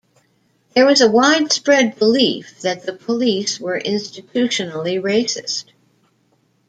There 0.73 0.87
was 0.87 1.01
a 1.01 1.11
widespread 1.11 1.99
belief 1.99 2.61
that 2.61 2.87
the 2.87 2.93
police 2.93 3.59
were 3.59 3.79
institutionally 3.79 4.99
racist. 4.99 5.65